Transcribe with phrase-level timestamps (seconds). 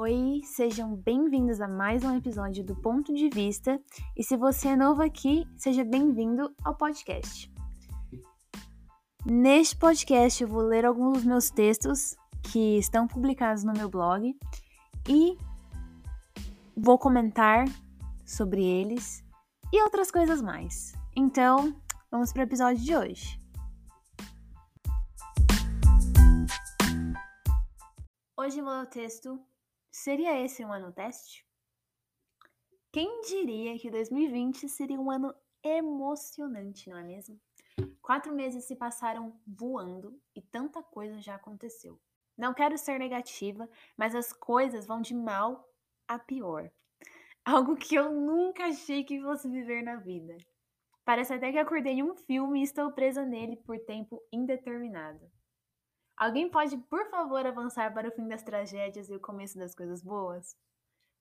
[0.00, 3.82] Oi, sejam bem-vindos a mais um episódio do Ponto de Vista.
[4.16, 7.52] E se você é novo aqui, seja bem-vindo ao podcast.
[9.26, 12.14] Neste podcast eu vou ler alguns dos meus textos
[12.44, 14.38] que estão publicados no meu blog
[15.08, 15.36] e
[16.76, 17.64] vou comentar
[18.24, 19.24] sobre eles
[19.72, 20.92] e outras coisas mais.
[21.16, 21.74] Então,
[22.08, 23.36] vamos para o episódio de hoje.
[28.36, 29.44] Hoje vou ler o texto
[29.90, 31.46] Seria esse um ano teste?
[32.92, 37.40] Quem diria que 2020 seria um ano emocionante, não é mesmo?
[38.00, 42.00] Quatro meses se passaram voando e tanta coisa já aconteceu.
[42.36, 45.68] Não quero ser negativa, mas as coisas vão de mal
[46.06, 46.70] a pior.
[47.44, 50.36] Algo que eu nunca achei que fosse viver na vida.
[51.04, 55.30] Parece até que acordei em um filme e estou presa nele por tempo indeterminado.
[56.18, 60.02] Alguém pode, por favor, avançar para o fim das tragédias e o começo das coisas
[60.02, 60.56] boas?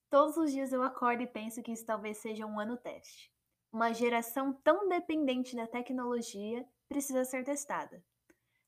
[0.10, 3.32] Todos os dias eu acordo e penso que isso talvez seja um ano teste.
[3.72, 8.04] Uma geração tão dependente da tecnologia precisa ser testada.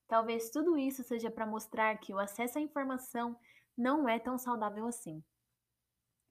[0.07, 3.35] Talvez tudo isso seja para mostrar que o acesso à informação
[3.75, 5.23] não é tão saudável assim.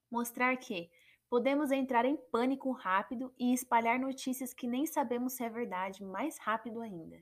[0.09, 0.89] Mostrar que
[1.29, 6.39] podemos entrar em pânico rápido e espalhar notícias que nem sabemos se é verdade mais
[6.39, 7.21] rápido ainda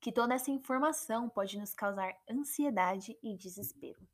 [0.00, 4.06] que toda essa informação pode nos causar ansiedade e desespero.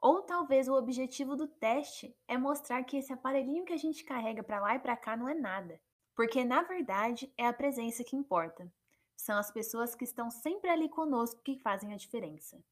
[0.00, 4.42] Ou talvez o objetivo do teste é mostrar que esse aparelhinho que a gente carrega
[4.42, 5.80] para lá e para cá não é nada,
[6.14, 8.70] porque na verdade é a presença que importa.
[9.16, 12.62] São as pessoas que estão sempre ali conosco que fazem a diferença.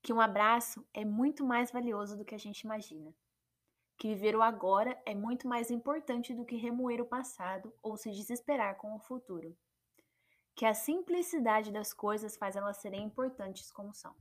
[0.00, 3.12] Que um abraço é muito mais valioso do que a gente imagina.
[3.98, 8.10] Que viver o agora é muito mais importante do que remoer o passado ou se
[8.10, 9.56] desesperar com o futuro
[10.54, 14.14] que a simplicidade das coisas faz elas serem importantes como são.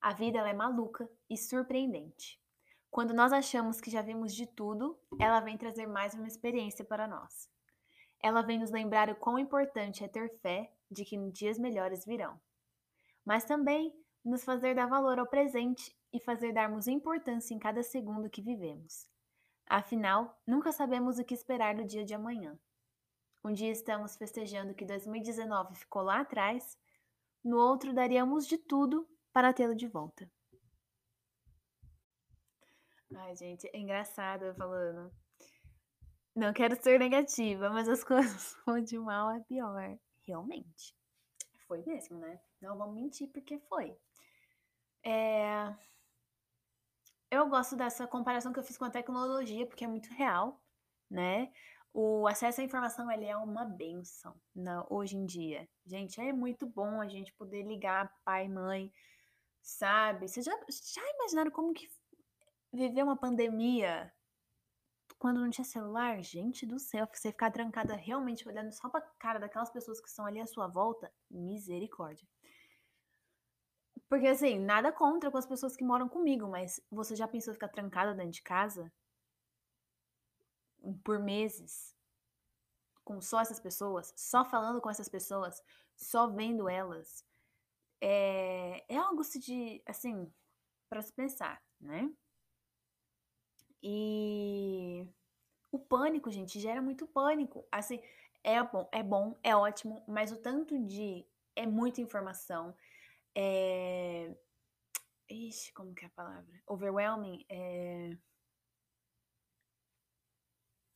[0.00, 2.40] A vida é maluca e surpreendente.
[2.90, 7.06] Quando nós achamos que já vimos de tudo, ela vem trazer mais uma experiência para
[7.06, 7.48] nós.
[8.22, 12.40] Ela vem nos lembrar o quão importante é ter fé de que dias melhores virão.
[13.24, 13.92] Mas também
[14.24, 19.06] nos fazer dar valor ao presente e fazer darmos importância em cada segundo que vivemos.
[19.68, 22.58] Afinal, nunca sabemos o que esperar do dia de amanhã.
[23.46, 26.76] Um dia estamos festejando que 2019 ficou lá atrás,
[27.44, 30.28] no outro daríamos de tudo para tê-lo de volta.
[33.14, 35.12] Ai, gente, é engraçado eu falando.
[36.34, 39.96] Não quero ser negativa, mas as coisas vão de mal a pior.
[40.24, 40.92] Realmente.
[41.68, 42.40] Foi mesmo, né?
[42.60, 43.96] Não vamos mentir porque foi.
[45.04, 45.72] É...
[47.30, 50.60] Eu gosto dessa comparação que eu fiz com a tecnologia, porque é muito real,
[51.08, 51.52] né?
[51.98, 55.66] O acesso à informação ele é uma benção na, hoje em dia.
[55.86, 58.92] Gente, é muito bom a gente poder ligar pai, mãe,
[59.62, 60.28] sabe?
[60.28, 61.88] Vocês já, já imaginaram como que
[62.70, 64.12] viver uma pandemia
[65.18, 66.22] quando não tinha celular?
[66.22, 70.26] Gente do céu, você ficar trancada realmente olhando só pra cara daquelas pessoas que estão
[70.26, 72.28] ali à sua volta, misericórdia.
[74.06, 77.68] Porque assim, nada contra com as pessoas que moram comigo, mas você já pensou ficar
[77.68, 78.92] trancada dentro de casa?
[80.94, 81.94] Por meses
[83.04, 85.62] com só essas pessoas, só falando com essas pessoas,
[85.96, 87.24] só vendo elas,
[88.00, 90.30] é, é algo de, assim,
[90.88, 92.10] para se pensar, né?
[93.82, 95.08] E
[95.70, 97.64] o pânico, gente, gera muito pânico.
[97.70, 98.02] Assim,
[98.42, 102.74] é bom, é bom, é ótimo, mas o tanto de é muita informação,
[103.34, 104.34] é
[105.28, 106.62] Ixi, como que é a palavra?
[106.66, 108.16] Overwhelming, é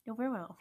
[0.09, 0.57] Overwhelming.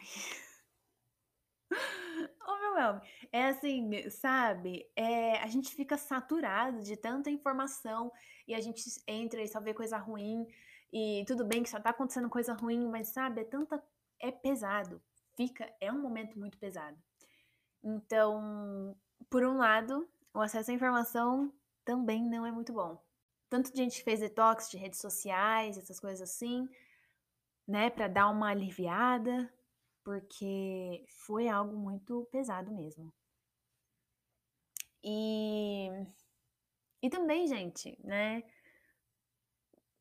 [2.46, 3.00] Overwhelming.
[3.32, 4.90] É assim, sabe?
[4.96, 8.12] É, a gente fica saturado de tanta informação
[8.46, 10.46] e a gente entra e só vê coisa ruim.
[10.92, 13.82] E tudo bem que só tá acontecendo coisa ruim, mas sabe, é tanta.
[14.18, 15.00] É pesado.
[15.36, 15.72] Fica.
[15.80, 16.96] É um momento muito pesado.
[17.82, 18.96] Então,
[19.30, 21.52] por um lado, o acesso à informação
[21.84, 23.02] também não é muito bom.
[23.48, 26.68] Tanto de gente que fez detox de redes sociais, essas coisas assim,
[27.70, 29.48] né, para dar uma aliviada,
[30.02, 33.12] porque foi algo muito pesado mesmo.
[35.04, 35.88] E
[37.02, 38.42] e também, gente, né,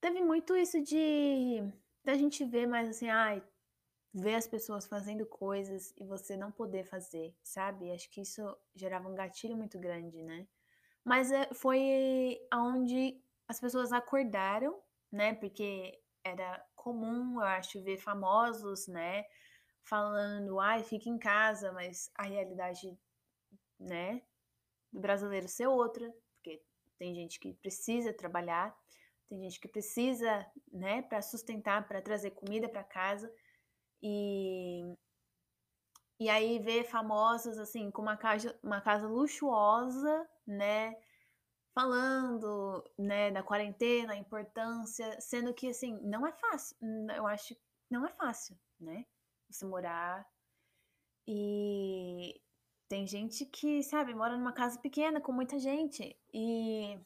[0.02, 1.62] teve muito isso de
[2.04, 3.44] da gente ver mais assim, ai,
[4.14, 7.92] ver as pessoas fazendo coisas e você não poder fazer, sabe?
[7.92, 8.42] Acho que isso
[8.76, 10.48] gerava um gatilho muito grande, né?
[11.06, 14.82] Mas é, foi aonde as pessoas acordaram,
[15.12, 15.36] né?
[15.36, 19.26] Porque era comum, eu acho, ver famosos, né,
[19.84, 22.98] falando, ai, fica em casa, mas a realidade,
[23.80, 24.22] né,
[24.92, 26.62] do brasileiro ser outra, porque
[26.98, 28.76] tem gente que precisa trabalhar,
[29.28, 33.32] tem gente que precisa, né, para sustentar, para trazer comida para casa.
[34.02, 34.82] E
[36.20, 40.96] e aí ver famosos assim com uma casa, uma casa luxuosa, né,
[41.74, 46.76] falando, né, da quarentena, a importância, sendo que assim, não é fácil.
[47.16, 49.06] Eu acho que não é fácil, né?
[49.50, 50.28] Você morar
[51.32, 52.42] e
[52.88, 57.00] tem gente que, sabe, mora numa casa pequena com muita gente e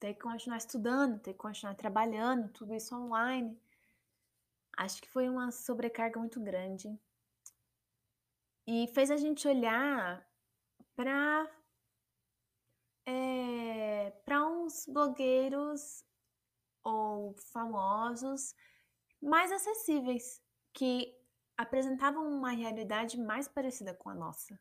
[0.00, 3.56] tem que continuar estudando, tem que continuar trabalhando, tudo isso online.
[4.76, 6.92] Acho que foi uma sobrecarga muito grande.
[8.66, 10.26] E fez a gente olhar
[10.96, 11.48] para
[13.06, 16.04] é, para uns blogueiros
[16.82, 18.54] ou famosos
[19.20, 21.14] mais acessíveis, que
[21.56, 24.58] apresentavam uma realidade mais parecida com a nossa,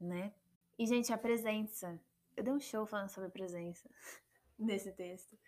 [0.00, 0.34] né?
[0.78, 2.00] E, gente, a presença.
[2.36, 3.88] Eu dei um show falando sobre presença
[4.58, 5.38] nesse texto,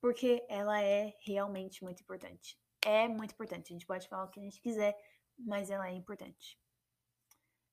[0.00, 2.58] porque ela é realmente muito importante.
[2.84, 3.72] É muito importante.
[3.72, 4.98] A gente pode falar o que a gente quiser,
[5.38, 6.58] mas ela é importante.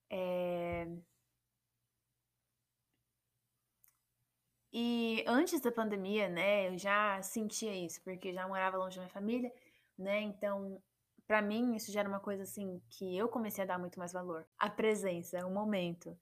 [0.09, 0.87] É...
[4.71, 9.13] E antes da pandemia, né, eu já sentia isso, porque já morava longe da minha
[9.13, 9.53] família,
[9.97, 10.21] né?
[10.21, 10.81] Então,
[11.25, 14.13] para mim, isso já era uma coisa assim que eu comecei a dar muito mais
[14.13, 14.45] valor.
[14.57, 16.17] A presença, o momento.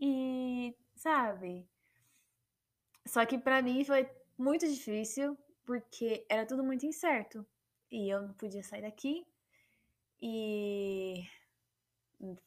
[0.00, 1.68] E, sabe?
[3.06, 7.46] Só que para mim foi muito difícil, porque era tudo muito incerto.
[7.90, 9.26] E eu não podia sair daqui.
[10.20, 11.24] E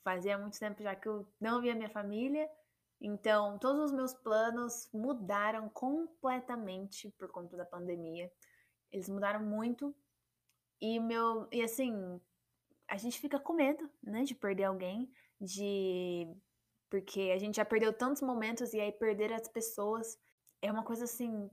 [0.03, 2.49] fazia muito tempo já que eu não via minha família.
[3.03, 8.31] Então, todos os meus planos mudaram completamente por conta da pandemia.
[8.91, 9.95] Eles mudaram muito.
[10.79, 12.21] E meu, e assim,
[12.87, 16.27] a gente fica com medo, né, de perder alguém, de
[16.91, 20.19] porque a gente já perdeu tantos momentos e aí perder as pessoas
[20.61, 21.49] é uma coisa assim,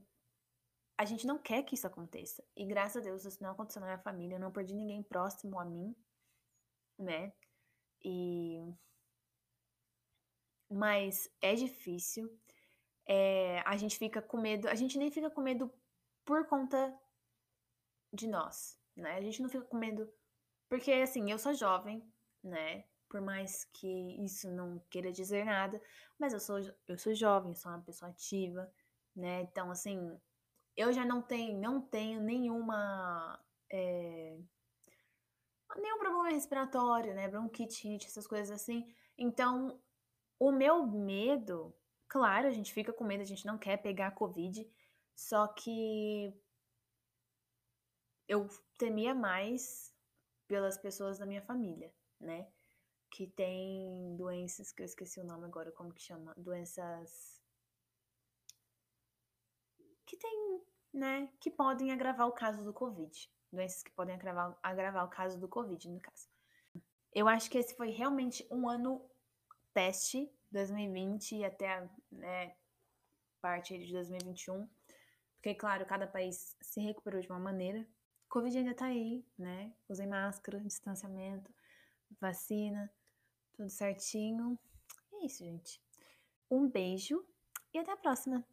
[0.97, 2.43] a gente não quer que isso aconteça.
[2.55, 5.57] E graças a Deus isso não aconteceu na minha família, eu não perdi ninguém próximo
[5.59, 5.95] a mim,
[6.97, 7.31] né?
[8.03, 8.61] E
[10.69, 12.29] mas é difícil.
[13.07, 15.71] É, a gente fica com medo, a gente nem fica com medo
[16.23, 16.95] por conta
[18.13, 19.15] de nós, né?
[19.15, 20.11] A gente não fica com medo
[20.69, 22.03] porque assim, eu sou jovem,
[22.43, 22.85] né?
[23.09, 25.81] Por mais que isso não queira dizer nada,
[26.19, 28.71] mas eu sou eu sou jovem, sou uma pessoa ativa,
[29.15, 29.41] né?
[29.41, 30.15] Então assim,
[30.77, 34.37] eu já não tenho não tenho nenhuma é,
[35.77, 37.27] nenhum problema respiratório, né?
[37.27, 38.87] Bronquite, essas coisas assim.
[39.17, 39.79] Então,
[40.39, 41.75] o meu medo,
[42.07, 44.65] claro, a gente fica com medo, a gente não quer pegar a Covid,
[45.13, 46.33] só que
[48.27, 48.47] eu
[48.77, 49.93] temia mais
[50.47, 52.47] pelas pessoas da minha família, né?
[53.11, 56.33] Que tem doenças, que eu esqueci o nome agora, como que chama?
[56.37, 57.41] Doenças.
[60.05, 60.63] Que tem,
[60.93, 61.29] né?
[61.39, 63.29] Que podem agravar o caso do Covid.
[63.51, 66.29] Doenças que podem agravar, agravar o caso do Covid, no caso.
[67.11, 69.03] Eu acho que esse foi realmente um ano
[69.79, 72.53] teste 2020 e até né,
[73.39, 74.67] parte de 2021.
[75.35, 77.87] Porque, claro, cada país se recuperou de uma maneira.
[78.27, 79.73] Covid ainda tá aí, né?
[79.87, 81.49] Usem máscara, distanciamento,
[82.19, 82.91] vacina,
[83.53, 84.59] tudo certinho.
[85.13, 85.81] É isso, gente.
[86.51, 87.25] Um beijo
[87.73, 88.45] e até a próxima!